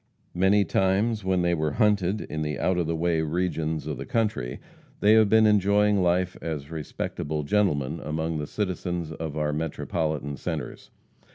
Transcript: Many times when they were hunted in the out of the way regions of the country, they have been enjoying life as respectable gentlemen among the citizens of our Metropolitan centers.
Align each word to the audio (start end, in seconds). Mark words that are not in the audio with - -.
Many 0.33 0.65
times 0.65 1.23
when 1.23 1.43
they 1.43 1.53
were 1.53 1.73
hunted 1.73 2.21
in 2.21 2.41
the 2.41 2.57
out 2.57 2.79
of 2.79 2.87
the 2.87 2.95
way 2.95 3.21
regions 3.21 3.85
of 3.85 3.99
the 3.99 4.05
country, 4.07 4.59
they 4.99 5.13
have 5.13 5.29
been 5.29 5.45
enjoying 5.45 6.01
life 6.01 6.35
as 6.41 6.71
respectable 6.71 7.43
gentlemen 7.43 7.99
among 8.03 8.39
the 8.39 8.47
citizens 8.47 9.11
of 9.11 9.37
our 9.37 9.53
Metropolitan 9.53 10.37
centers. 10.37 10.89